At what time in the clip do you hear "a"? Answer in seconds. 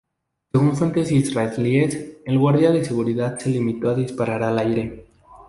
3.91-3.95